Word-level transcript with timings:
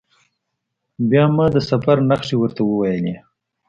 بیا 1.09 1.23
ما 1.35 1.45
د 1.55 1.57
سفر 1.69 1.97
نښې 2.09 2.35
ورته 2.39 2.61
وویلي. 2.65 3.15